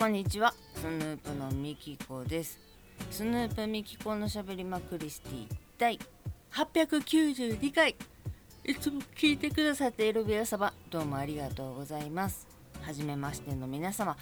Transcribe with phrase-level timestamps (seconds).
[0.00, 0.54] こんにちは。
[0.76, 2.58] スヌープのみきこです。
[3.10, 5.46] スヌープみきこのしゃべりまクリスティ
[5.76, 5.98] 第
[6.52, 7.94] 892回。
[8.64, 12.48] いつも聞いてくださっている皆様どうもありがとうございます。
[12.80, 14.16] はじめましての皆様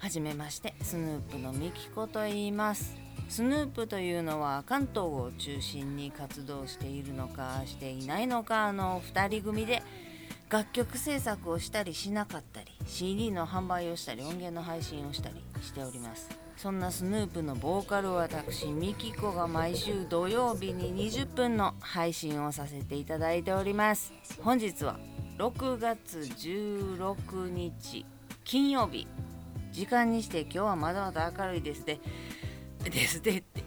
[0.00, 2.96] はじめましてスヌープのみきこと言います。
[3.28, 9.80] スヌープというのは関東を中心に活動しているのかしていないのかの2人組で
[10.50, 16.28] 楽曲制作をしたりしなかったり CD の販売をしたり音源の配信をしたりしております。
[16.56, 24.12] そんなスヌープのボーカル私ミキコが毎週土曜日に20分の配信をさせていただいております。
[24.42, 24.98] 本日は
[25.38, 28.04] 6月16日
[28.44, 29.06] 金曜日。
[29.72, 32.00] 時間にして今日はまだまだ明るいですで
[32.84, 33.59] ですでって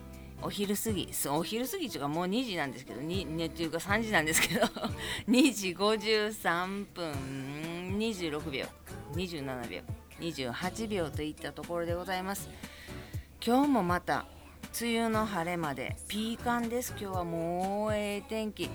[0.46, 4.66] お昼過ぎお昼過ぎっていうかもう2時なんですけどにねっていうか3時なんですけど
[5.28, 7.14] 2時53分
[7.98, 8.66] 26秒
[9.14, 9.82] 27秒
[10.20, 12.50] 28秒といったところでございます。
[13.46, 14.26] 今日もまた
[14.80, 16.92] 梅雨の晴れまでピーカンです。
[16.98, 18.70] 今日はもうええ天気。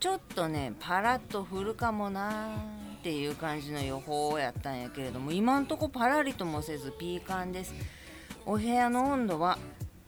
[0.00, 2.56] ちょっとねパラッと降るかもな
[2.98, 7.74] っていう感じの予報やったんやけれども今んとこパラリともせずピーカンです。
[8.46, 9.58] お部屋の温度は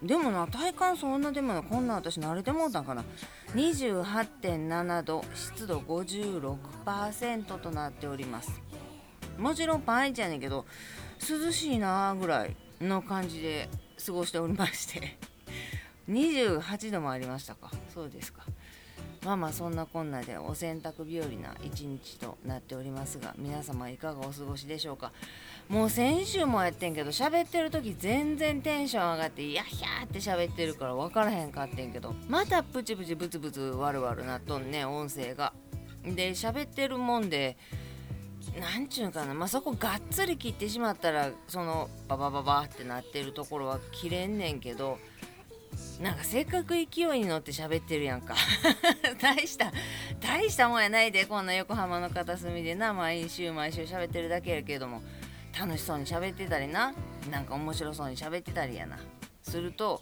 [0.02, 3.04] でもな体感そんなでもなこんな私慣れてもうたんかな。
[3.54, 8.60] 28.7度湿度56%となっております。
[9.38, 10.66] もちろんパンイチやねんけど
[11.20, 13.68] 涼しいなぐらいの感じで
[14.04, 15.16] 過ごしておりまして。
[16.08, 17.70] 28度もありましたか。
[17.94, 18.42] そうですか。
[19.24, 25.12] まあまあそんなこんなでお洗濯日和な一日となっておりますが皆様いかがお過ごしでしょうか？
[25.68, 35.52] もう先週もやってんけど喋ってる時全然テンション上がってやひゃーって喋ってるから分からへんかってんけどまたプチプチブツブツワルワルなっとんね音声が。
[36.04, 37.56] で喋ってるもんで
[38.58, 44.98] なんちゅうかなまあそこがっつり切ってしまったらそのババババってなってるところは切れんねんけど
[46.00, 48.34] なんかせっかく勢いに乗って喋ってるやんか。
[49.20, 49.72] 大した
[50.20, 52.92] 大したもんやないでこんな横浜の片隅でな。
[52.92, 55.02] 毎週毎週喋ってるだけやけども。
[55.58, 56.94] 楽しそうに喋ってたりな。
[57.30, 58.98] なんか面白そうに喋ってたりやな。
[59.42, 60.00] すると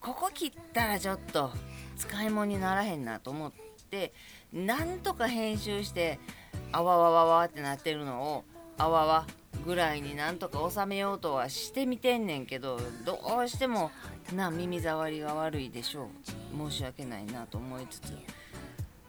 [0.00, 1.50] ここ切ったらちょっと
[1.96, 3.52] 使い物にならへんなと思っ
[3.90, 4.12] て
[4.52, 6.18] なんとか編集して
[6.72, 8.44] あわわわわってなってるのを
[8.78, 9.26] あわわ
[9.66, 13.90] ぐらいになんとか収めようとはしてみてんねんけどどうしても
[14.34, 16.10] な耳障りが悪いでしょ
[16.56, 16.70] う。
[16.70, 18.12] 申し訳ないなと思いつつ。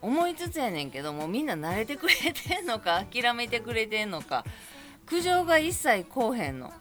[0.00, 4.44] 思いつつやねんけどもうみんな慣れてくれてんのか諦めてくれてんのか。
[5.06, 6.72] 苦情が一切こうへんの。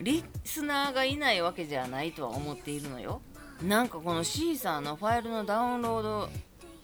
[0.00, 3.20] リスナーがいないわけじゃないとは思っているのよ。
[3.62, 6.28] なんかこのシーサーのファイルのダウンロード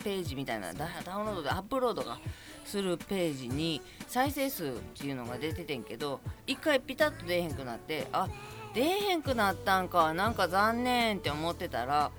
[0.02, 2.18] ページみたいなダウンロードでアップロードが
[2.64, 8.28] するページに再生数っていうのが出ててんけど一回ピタッと出えへんくなってあ
[8.74, 12.10] 出えへんくなったんかなんか残念って思ってたら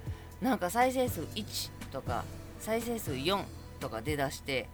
[0.42, 2.24] なんか再生数1とか
[2.60, 3.44] 再生数4
[3.80, 4.68] とか出だして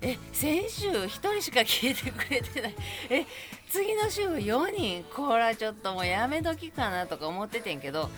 [0.00, 2.74] え先週1人しか聞いてくれてない。
[3.08, 3.24] え
[3.70, 8.10] 次の週4人これはちょっともうやめ時かなとか思っててんけど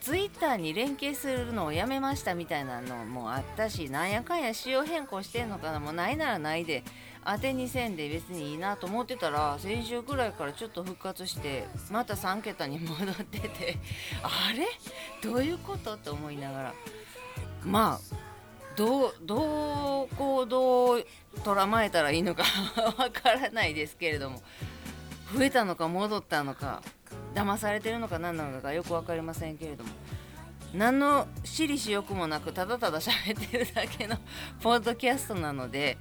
[0.00, 6.84] ツイッターに連携するのをやめましたみたいなのもあったしなんやかんや仕様変更してんのかなもうないならないで
[7.26, 13.78] 当てにせんで別にいいなと思ってたら先週くらいからちょっと復活してまた3桁に戻ってて
[14.22, 14.66] あれ？
[15.22, 15.94] どういうこと？
[15.94, 16.74] って思いながら。
[17.64, 18.16] まあ
[18.76, 20.98] どうどう行動を
[21.42, 22.44] 捉まえたらいいのか
[22.98, 24.42] わからないですけれども。
[25.34, 26.82] 増えたのか戻ったのか
[27.34, 29.90] 騙されてるのか何なのかよく分かりませんけれども。
[30.74, 34.16] 何の私利私欲もなくただただ喋ってるだけの
[34.62, 35.96] ポッドキャストなので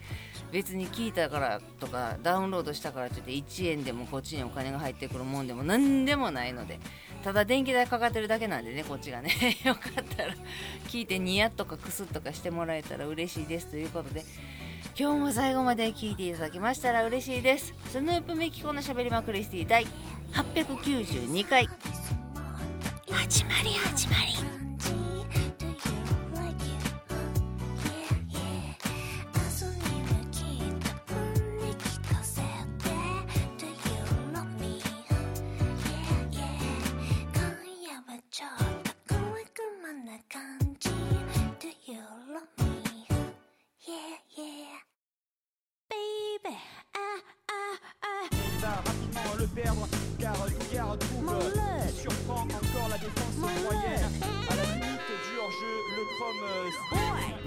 [0.51, 6.80] 別に聞いたからとかダウンロードしたからといって1円でもこっちにお金が入ってくるもんでも何でもないので
[7.24, 9.31] ただ電気代かかってるだけなんでねこっちがね。
[9.65, 10.36] よかったら
[10.88, 14.24] 聞いてニヤッとかクスッとかしてもらえたら嬉しいですということで
[14.97, 17.74] 今日も最後まで聞いていただきましたら嬉しいです。
[17.91, 19.86] スヌープメキコのしゃべりまクリスティ第
[20.33, 21.68] 892回。
[23.07, 23.85] 始まり始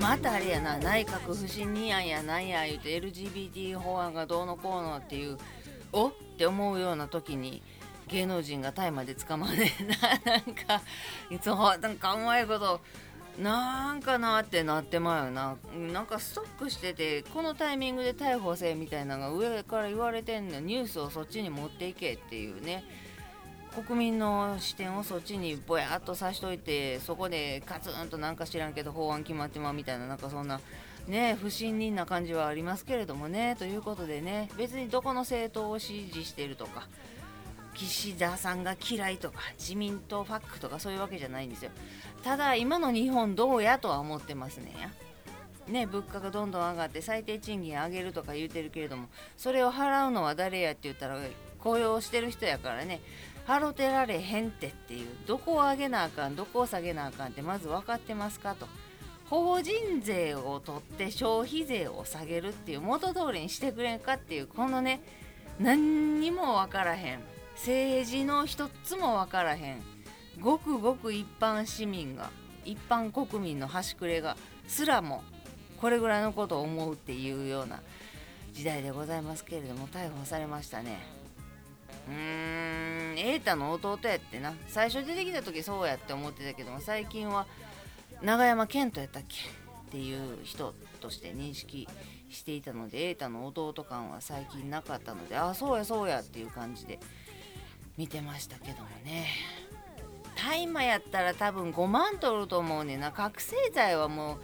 [0.00, 5.36] またあれやな内閣不信任案やなんや言うて LGBT 法案がどうのこうのっていう
[5.92, 6.08] お？
[6.08, 7.62] って思うような時に
[8.06, 9.96] 芸能人が大麻で捕まんねんな。
[10.24, 10.80] なんか
[11.30, 12.80] いつもなんかうまいこと
[13.42, 15.56] なんかなってなってまうよな。
[15.92, 22.84] なんかストックしててこのタイミングで逮捕せみたいなのが上から言われてんのニュースをそっちに持っていけっていうね。
[23.86, 30.60] 国民の視点をそっちにぼやっとさしといてそこでカツンとなんか知らんけど法案決まってまうみたいななんかそんな
[31.06, 33.54] ね不信任な感じはありますけれどもね。
[33.56, 36.88] ということでね別にどこの政党を支持してるとか
[37.78, 41.70] 岸田さんが嫌いとか自民党ファックとかそういうわけじゃないんですよ。
[42.24, 44.74] ただ今の日本どうやとは思ってますね。
[45.68, 51.18] ね物価がどんどん上がって最低賃金上げるとか言うてるけれどもそれを払うのは誰やって言ったら
[51.58, 53.00] 雇用してる人やからね。
[53.46, 55.08] 払てられへんってっていう。
[55.26, 58.66] どこを上げなあかんどこを下げなあかんってまず分かってますかと。
[59.30, 65.02] 法人税を取って消費税を下げるっていう元通りにしてくれんかっていうこのね
[65.60, 67.37] 何にも分からへん。
[67.58, 69.82] 政治の一つも分からへん。
[70.40, 72.30] ごくごく一般市民が
[72.64, 74.36] 一般国民の端くれが
[74.68, 75.24] すらも
[75.80, 77.80] これぐらいのことを思うっていうような
[78.52, 81.00] 時代でございますけれども逮捕されましたね。
[82.08, 84.54] うーん瑛太の弟やってな。
[84.68, 87.46] 最初出てきた時そうやって思ってたけども最近は
[88.22, 89.36] 永山絢斗やったっけ？
[89.88, 91.88] っていう人として認識
[92.30, 97.00] していたので瑛太の弟感は最近なかったのでああそうやそうやっていう感じで
[97.98, 99.26] 見てましたけどもね。
[100.36, 103.10] 大麻やったら多分5万取ると思うねんな。
[103.10, 104.38] 覚醒剤はもう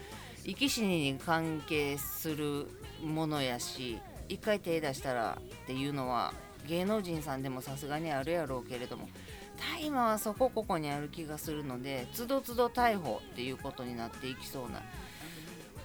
[0.44, 2.66] 生き死にに関係する
[3.02, 3.98] ものやし
[4.28, 6.34] 一回手出したらっていうのは
[6.66, 9.08] 芸能人さんでもさすがにあるやろうけれども
[9.58, 14.82] 大麻はそこここにある気がするのでつどつど逮捕っていうことになっていきそうな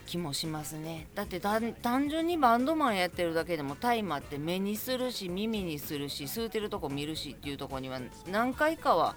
[0.09, 1.07] 気もしますね。
[1.13, 7.99] だって単純にバンドマンやってるだけでも大麻って目にするし耳にするし吸うてるとこ見るしっていうとこには
[8.31, 9.15] 何回かは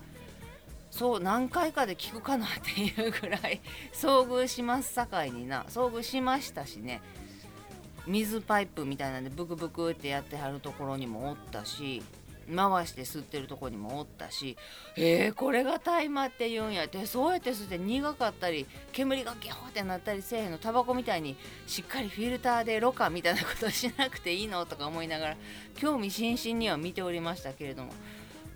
[0.90, 3.62] そう何回かで聞くかなっていうぐらい
[3.94, 7.00] 遭遇しますさかいにな遭遇しましたしね。
[8.06, 12.02] 水パイプみたいなんでブクブクってやってはるところにもおったし
[12.54, 14.56] 回して吸ってるとこにもおったし
[14.96, 16.84] えー、これが大麻って言うんや。
[16.84, 21.36] ってそうやって吸って苦かったり煙がギョーってなったりせえへんのタバコみたいに
[21.66, 25.36] しっかりフィルターでろ過みたいなことしなくていいのとか思いながら
[25.76, 27.92] 興味津々には見ておりましたけれども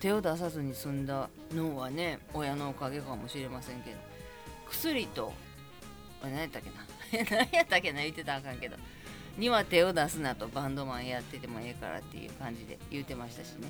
[0.01, 3.97] 手を出さずに済んだのはね親のおかげかもしれませんけど
[4.69, 5.33] 薬と
[6.23, 6.87] 何やったっけな。
[7.39, 8.77] 何やったっけな言ってたらあかんけど。
[9.37, 13.69] には手を出すなとバンドマンやっててもええからっていう感じで言うてましたしね。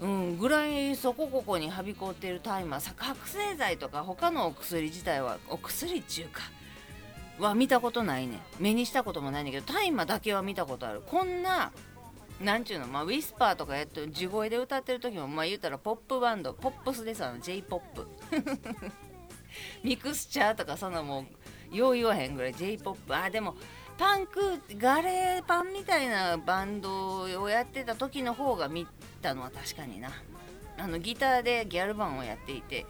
[0.00, 6.42] うん、ぐらいそこここにはびこっている大麻覚醒剤とか他のお薬自体はお薬っちゅうか
[7.38, 8.40] は見たことないね。
[8.58, 11.02] 目にしたこともないんだけど大麻だけは見たことある。
[11.06, 11.70] こんな
[12.40, 18.02] なんちゅうの、まあ、ウィスパーとかやって地声で歌ってる時もまあ言うたらポップバンドポップスですあの j p o p
[19.84, 21.26] ミクスチャーとかそんなも
[21.72, 23.54] うよう言わへんぐらい j p o p あでも
[24.02, 28.84] パンクガレーパンみたいなバンドをやってた時の方が見
[29.22, 30.10] たのは確かにな。
[30.76, 32.84] あのギターでギャルバンをやっていて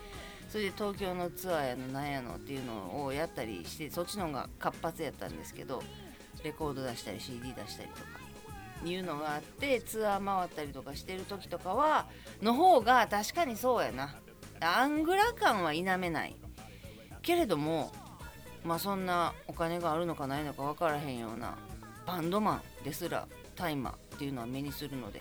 [0.49, 5.83] それで東京のツアーやのなんやのっていうのをやったりしてそっちの方が活発やったんですけど
[6.43, 8.09] レコード出したり CD 出したりとか
[8.83, 12.07] いうのがあってツアー回ったりとかしてる時とかは
[12.41, 14.15] の方が確かにそうやな。
[14.61, 16.37] アングラ感は否めない。
[17.21, 17.93] けれども
[18.65, 21.57] まあそんなお金があるのかないのか分からへんような
[22.07, 23.27] バンドマンですら
[23.57, 25.21] 大麻っていうのは目にするので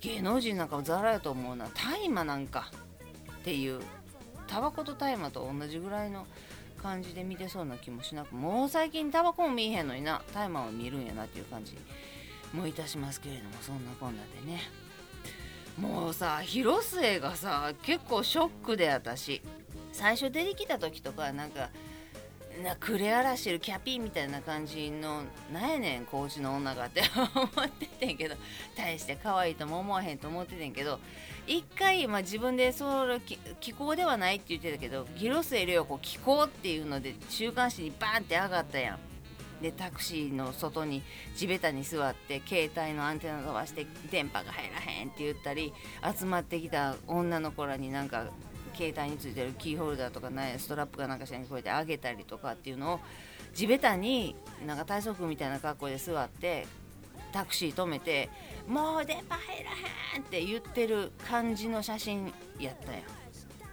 [0.00, 1.68] 芸能人なんかもザラやと思うな。
[1.68, 2.70] 大麻なんか
[3.40, 3.80] っていう
[4.46, 6.26] タバコと大麻と同じぐらいの
[6.82, 10.22] 感じで見てそうな気もしなくもう最近タバコも見えへんのにな。
[10.34, 11.76] 大麻は見るんやなっていう感じ
[12.52, 14.60] もいたしますけれどもそんなこんなでね。
[15.78, 19.40] もうさ広末がさ結構ショックで私
[19.92, 21.70] 最初出てきた時とかなんか
[22.62, 28.34] なクレアラしてるキャピーみたいな感じのなんやねんコーチの女がって思っててんけど
[28.76, 30.98] 大して可愛いとも思わへんと思っててんけど
[31.46, 33.20] 一回、まあ、自分でそれ
[33.60, 38.98] 気候ではないって言ってたけど広末涼子気候っていうので週刊誌にバーンって上がったやん。
[39.62, 41.02] でタクシーの外に
[41.36, 45.72] 地べたに座って携帯のアンテナ飛ばして電波が入らへんって言ったり
[46.18, 48.26] 集まってきた女の子らになんか
[48.74, 53.00] 携帯についてるキーホルダーとかねストラップかなんかしらにこうやって上げたりとかっていうのを
[53.54, 54.34] 地べたに
[54.66, 56.66] なんか体操服みたいな格好で座って
[57.32, 58.28] タクシー止めて
[58.68, 62.98] 「もう電波入らへん!」って言ってる感じの写真やったや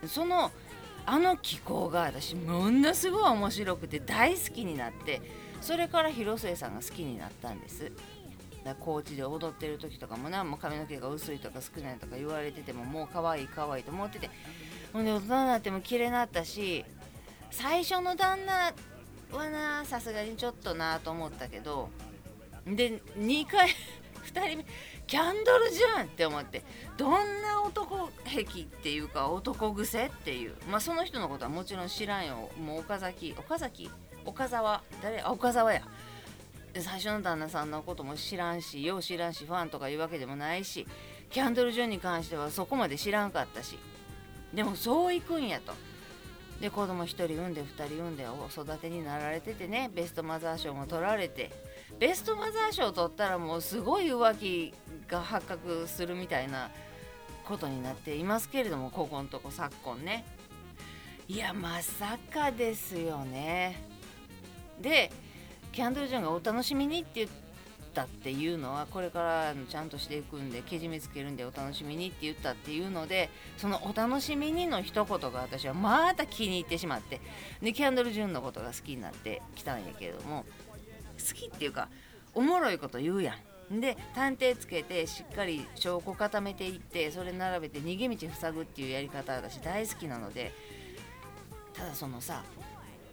[0.04, 0.52] んその
[1.06, 5.22] あの気候が私ものすごい面白くて大好きになって
[5.62, 7.92] それから広末さんが好きになったんです
[8.64, 14.30] だ高知で踊ってる時とかもなもう髪の毛が薄いとか少ないとか言われててももう可愛い可愛いと思ってて
[14.94, 16.86] ほんで大人になっても綺麗になったし
[17.52, 18.74] 最初の旦那
[19.38, 21.90] はなさすがにちょっとなと思ったけど
[22.66, 23.70] で2回
[24.34, 24.66] 2人目
[25.08, 26.64] キャンドルじゃんって思って
[26.98, 32.50] どんな男癖っていうか男癖っていうまあその人のことはもちろん知らんよ。
[32.64, 33.90] もう岡崎岡崎？
[34.24, 34.84] 岡沢？
[35.02, 35.22] 誰？
[35.22, 35.82] あ岡沢や。
[36.78, 40.86] 最初の旦那さんのことも知らんしよう知らんしファンとかいうわけでもないし
[41.32, 43.80] キャンドル・ジュンに関してはそこまで知らんかったし。
[44.54, 45.74] でもそういくんやと。
[46.60, 51.52] で子供1人産んで2人産んでお育てになられててねベストマザー賞も取られて。
[52.00, 54.74] ベストマザー賞取ったらもうすごい浮気
[55.08, 56.70] が発覚するみたいな
[57.46, 60.26] ことになっていますけれどもここんとこ昨今ね。
[61.28, 63.82] いやまさかですよね。
[64.82, 65.12] で
[65.72, 67.49] キャンドル・ジョンがお楽しみにって言って
[68.00, 77.20] ったっていうのはこれからちゃんとしていくんでけじめつけるんでお楽しみにって言ったっていうのでそのお楽しみにの一言が私はまた気に入ってしまって
[77.62, 80.46] でキャンドル・ジュンのことが好きになってきたんやけれども
[81.18, 81.90] 好きっていうか
[82.34, 83.82] おもろいこと言うやん。
[83.82, 90.52] で探偵つけてしっかり証拠固めていってそれ並べて逃げ道塞ぐっていうやり方私大好きなので
[91.76, 92.44] ただそのさ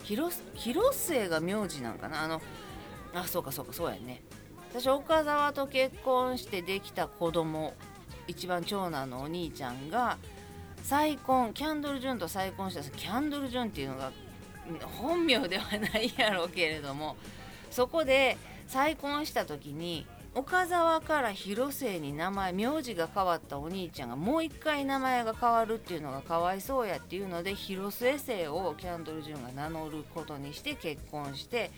[0.05, 2.41] 広広末が名字なんかなあの
[3.15, 4.23] あそうかそうかそうやね
[4.71, 7.73] 私岡沢と結婚してできた子供
[8.29, 10.19] 一番長男のお兄ちゃんが
[10.83, 14.13] 再婚キャンドル・ジュンと再婚したキャンドル・ジュンっていうのが
[14.99, 17.17] 本名ではないやろうけれども
[17.71, 31.71] そこで再婚した時に岡沢から広末に名前名字が変わったお兄ちゃんがもう一回名前が変わるっていうのがかわいそうやっていうので広末姓をキャンドル・ジュンが名乗ることにして結婚して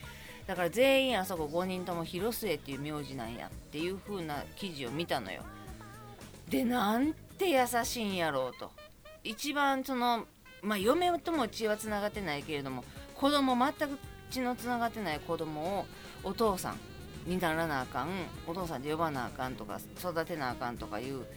[0.49, 5.43] だから全員あそこ5人とも広末っていう名字なんやっていう風な記事を見たのよ。
[6.49, 8.71] でなんて優しいんやろうと
[9.23, 10.25] 一番その
[10.63, 13.99] まあ嫁とも血はつながってないけれども子供全く
[14.31, 15.85] 血のつながってない子供を
[16.23, 16.79] お父さん
[17.29, 18.09] にならなあかん
[18.47, 21.27] お父さんで呼ばなあかんとか育てなあかんとかいう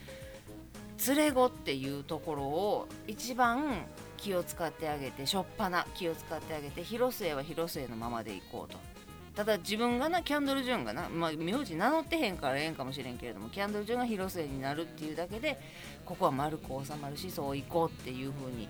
[1.07, 3.85] 連れ子っていうところを一番
[4.17, 8.92] 気を使ってあげてしょっぱな気を使ってあげて広末は広末のままでいこうと
[9.35, 15.59] ただ自分がなキャンドル・ジュンがな、まあ、名字名乗ってへんからええんかもしれんけれどもキャンドル・ジュンが広末になるっていうだけで
[16.05, 18.69] ここは丸く収まるしそういこうっていう風に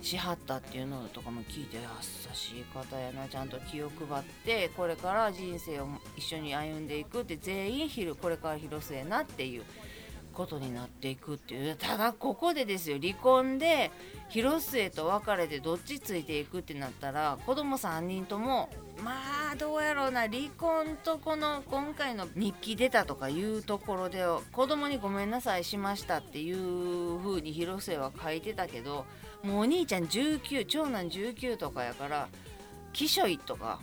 [0.00, 1.82] しはったっていうのとかも聞いて優
[2.34, 9.64] しい方やなちゃんと気を配ってこれから人生を一緒に歩んでいくって全員昼これから広末なっていう
[10.34, 11.76] ことになっていくっていう。
[11.76, 12.98] ただここでですよ。
[13.00, 13.90] 離婚で
[14.28, 18.68] 広末と別れてどっちついていくってなったら子供3人とも
[19.02, 19.12] ま
[19.52, 20.22] あどうやろうな。
[20.22, 29.06] 離婚とこの今回の日記出たとかいうところで子供にごめんなさいしましたっていう風に広末は書いてたけど
[29.42, 32.28] もうお兄ちゃん19長男19とかやから
[32.92, 33.80] きしょいとか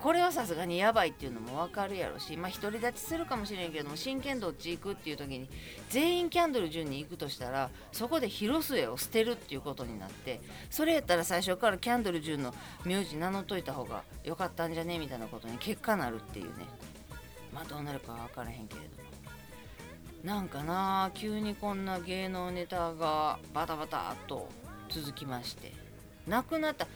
[0.00, 5.48] これはさすがにやばいっていうのも分かるやろしまあ独り立ちするかもしれんけども真剣どっち行くっていう時に
[5.90, 10.40] 全員キャンドル順に行くとしたらそこで広末を捨てるっていうことになって
[10.70, 16.66] それやったら最初からキャンドル順の名字名乗っといた方が良かったんじゃねみたいなことに結果なるっていうね。
[17.52, 19.08] まあどうなるか分からへんけれども。
[20.22, 24.48] なんかな急にこんな芸能ネタがバタバタっと
[24.88, 25.72] 続きまして
[26.26, 26.86] 亡くなった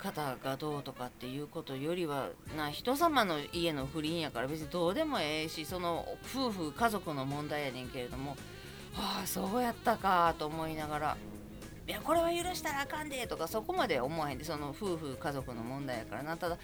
[0.00, 8.36] 方がどうとかっていうことよりはな人様の家の不倫やから別にどうでもええしその夫婦家族の問題やねんけれども
[8.96, 11.16] ああそうやったかと思いながら
[11.86, 16.36] いやこれは許したらあかんでとかそこまで思わへんでその夫婦家族の問題やからな。
[16.36, 16.58] ただ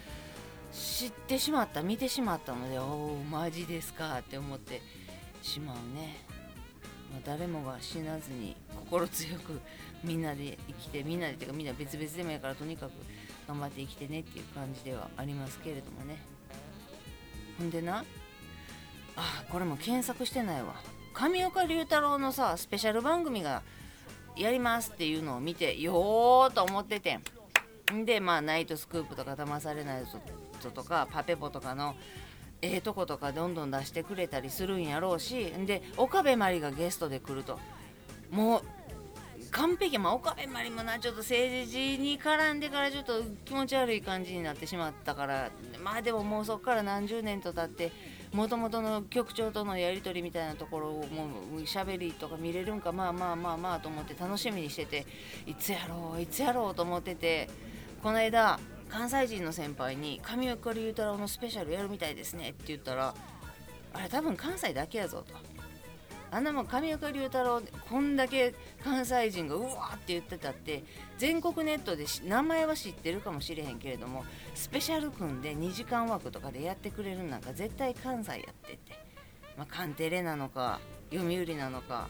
[0.72, 4.82] 知ってしまった見てしまったのでおおマジですかって思って
[5.42, 6.26] しまうね、
[7.16, 8.54] まあ、誰もが死なずに
[8.90, 9.58] 心強く
[10.04, 12.90] みんなで生きてみんなでていうかみんな別々でもいいからとにかく
[13.48, 16.18] 頑張って生きてねっていう感じではありますけれどもね。
[17.58, 18.04] ほんでな？
[19.16, 20.74] あこれも検索してないわ。
[21.14, 23.62] 上岡龍太郎のさスペシャル番組が
[24.36, 27.14] やりますっていうのを見てよーと思ってて
[27.94, 28.04] ん。
[28.04, 30.20] でまあナイトスクープとか騙されないぞ
[30.74, 31.94] とかパペポとかの
[32.62, 37.58] ええとことかどんどん出してくれたりするんやろうしで岡部真理がゲストで来ると。
[38.30, 38.62] もう
[39.50, 45.50] 完璧まあ岡部真理もなちょっと政治に絡んでからちょっと気持ち悪い感じになってしまったから
[45.82, 47.92] まあでももうそこから何十年と経って
[48.32, 51.28] もともとの局長とのやり取りみたいなところをも
[51.62, 55.06] うしゃべりとか見れるんかまあまあまあまあと思って楽しみにしてて
[55.46, 57.48] いつやろういつやろうと思ってて
[58.02, 58.58] この間
[58.88, 63.14] 関西人の先輩に「上岡龍太郎のスペシャルやるみたいですね」って言ったら
[63.92, 65.34] あれ多分関西だけやぞと。
[66.30, 70.82] あんなもん上岡龍太郎こんだけ関西人がうわーって言ってたって
[71.18, 74.24] 全国ネットで名前は知ってるかもしれへんけれども
[74.54, 78.92] スペシャル組んで2時間枠とかでやってくれるなんか絶対関西やってって、
[79.56, 80.80] まあ、カンテレなのか
[81.12, 82.08] 読売なのか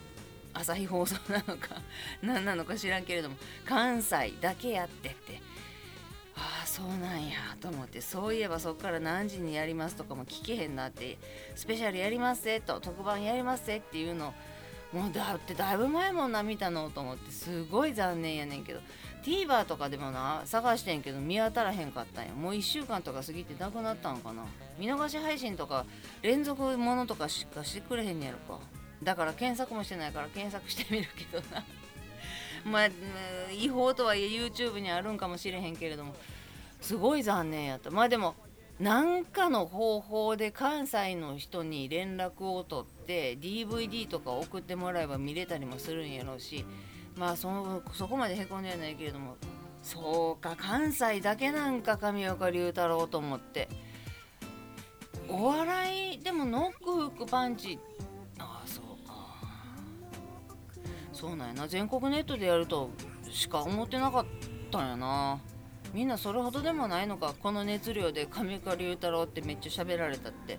[0.54, 1.76] 朝日放送なのか
[2.22, 5.55] 何なのか知らんけれども関西だけやってって。
[6.66, 11.18] そうなんやと思ってそういえばそっから何時にやりますとかも聞けへんなって
[11.54, 14.34] スペシャルやりますぜと特番やりますぜっていうの
[14.92, 18.80] もうだってだいぶ前もな見たのと思ってすごい残念やねんけど
[19.26, 22.32] TVer とかでもな探してんけど見当たらへんかったんや。
[22.32, 24.44] もう1週間とか過ぎてなくなったんかな。
[24.78, 25.84] 見逃し配信とか
[26.22, 28.60] 連続ものとかしかしてくれへんやろか。
[29.02, 31.64] だから検索もしてないから検索してみるけどな。
[32.64, 32.88] まあ
[33.52, 36.14] 違法とはいえ YouTube にあるんかもしれへんけれども
[36.80, 37.90] すごい残念やった。
[37.90, 38.34] まあでも
[38.78, 46.66] 何かの方法で関西の人に連絡を取って DVD とか送ってもらえば見れたりもするんやろうし
[47.16, 49.36] まあそのそこまでへこんではないけれども
[49.82, 53.68] そうか関西だけなんか上岡龍太郎と思って。
[55.28, 57.78] お笑いでもノックフックパンチ。
[58.38, 59.14] ああそうか。
[61.12, 61.68] そうなんやな。
[61.68, 62.90] 全国ネットでやると
[63.28, 64.26] しか思ってなかっ
[64.70, 65.40] たんやな。
[65.96, 70.58] みんなそれほどでもないのかこの熱量で上岡龍太郎ってめっちゃ喋られたって。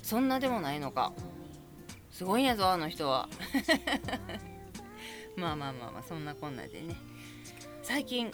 [0.00, 1.12] そんなでもないのか。
[2.12, 3.28] すごいんやぞあの人は。
[5.34, 6.94] まあまあまあまあそんなこんなでね。
[7.82, 8.30] 最近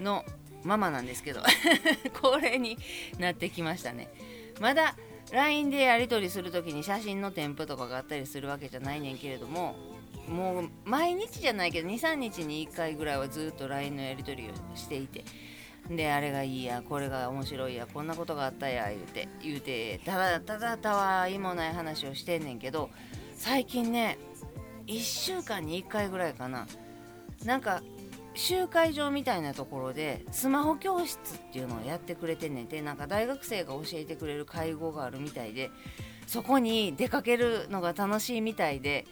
[0.00, 0.24] の
[0.64, 1.40] ママなんですけど
[2.20, 2.76] 恒例に
[3.20, 4.12] なってきましたね。
[4.58, 4.96] まだ
[5.30, 9.76] LINE でやり取りする時に写真の添付とかがあったりするわけじゃないねんけれども
[10.28, 15.24] もう毎日じゃないけど23日に1回ぐらいはずっと LINE のやり取りをしていて
[15.90, 22.90] であれがいいやこれが面白いやこんなことがあったや言うて言うてただただたわいもない話をしてんねんけど
[23.36, 24.18] 最近ね
[24.86, 26.66] 1週間に1回ぐらいかな。
[27.44, 27.82] なんか
[28.34, 35.70] 集会場みたいなところでスマホ教室っていうのをやってくれてんねんてなんか大学生が教えてくれる会合があるみたいで
[36.26, 39.06] そこに出かけるのが楽しいみたいで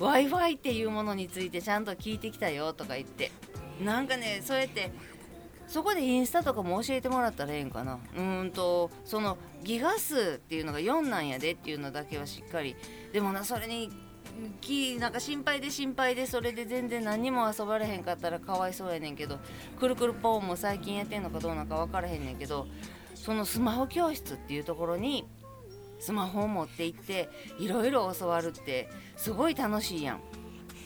[0.00, 3.30] w i f i っていうものについてちゃんと聞いてきたよとか言って。
[3.84, 4.92] なんかねそうやって
[5.66, 7.98] そこでインスタとかも教えてもらったらええんかな。
[8.16, 12.74] うんとそのギガ数っていうのが4なんやでっていうのだけはしっかり。
[13.12, 13.90] でもなそれに
[14.60, 19.38] きなんか心配で心配でそれで全然何も遊ばれへんかったらかわいそうやねんけど
[19.78, 22.66] くるくるポーンも最近やってんのかどうなのか分からへんねんけど
[23.14, 25.26] そのスマホ教室っていうところに
[26.00, 30.20] スマホを持って行っていろいろ教わるってすごい楽しいやん。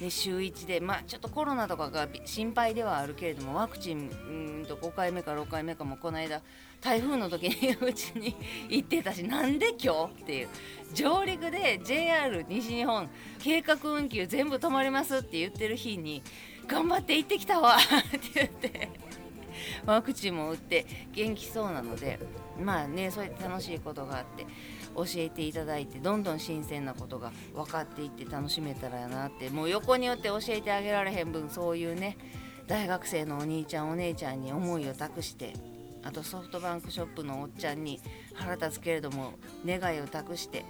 [0.00, 6.42] で週1で、まあ、ちょっとコロナとかが心配ではあるけれどもワクチンうんと5回目か6回目かもこの間
[6.80, 8.36] 台風の時にうちに
[8.68, 10.48] 行ってたしなんで今日っていう
[10.92, 16.22] 上陸で JR 西日本計画運休全部止まりますって言ってる日に
[16.66, 18.90] 頑張って行ってきたわ って言って
[19.86, 22.18] ワクチンも打って元気そうなので
[22.60, 24.46] まあねそうやって楽しいことがあって
[24.96, 32.16] 教えていただいてどんどん新鮮なことが分かっていって楽しめたらやなってもう横によって教えてあげられへん分そういうね
[32.66, 35.52] 大学生のお兄ちゃんお姉ちゃんに思いを託して
[36.02, 38.00] あとソフトバンクショップのおっちゃんに
[38.34, 39.34] 腹立つけれども
[39.66, 40.64] 願いを託して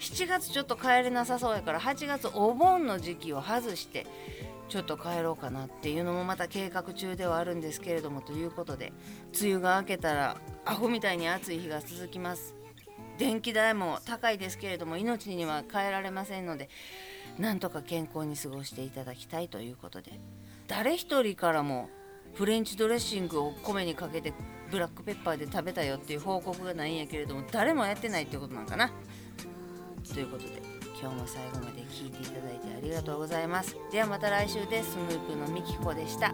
[0.00, 4.06] 7月ちょっと帰れなさそうやから8月お盆の時期を外して
[4.68, 8.92] ちょっと帰ろうかなっていうのもまた計画中ではあるんですけれどもということで
[9.38, 12.59] 梅雨が明けたらアホみたいに暑い日が続きます。
[13.20, 16.70] 電気代も高いですけれども命には変えられませんので
[17.38, 20.12] なんとか健康に過ごしていただきたいということで。
[20.66, 21.90] 誰一人からも
[22.34, 24.32] フレンチドレッシングを米にかけて
[24.70, 28.90] ブラックペッパーで食べたよっていう報告がないんやけれども誰もやってないってことなんかな。
[30.14, 30.62] ということで
[31.00, 33.76] 今日も最後まで聞いていただいてありがとうございます。
[33.92, 34.92] ではまた来週です。
[34.92, 36.32] スヌープのみきこでした。